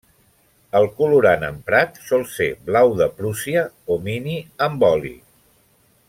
[0.79, 3.67] El colorant emprat sol ser Blau de Prússia
[3.97, 4.39] o Mini
[4.69, 5.13] amb oli.